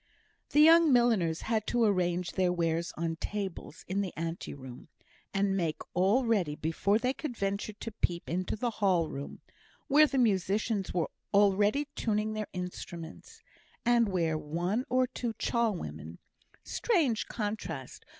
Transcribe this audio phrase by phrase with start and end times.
[0.49, 4.87] The young milliners had to arrange their wares on tables in the ante room,
[5.31, 9.41] and make all ready before they could venture to peep into the ball room,
[9.87, 13.43] where the musicians were already tuning their instruments,
[13.85, 16.17] and where one or two char women
[16.63, 18.03] (strange contrast!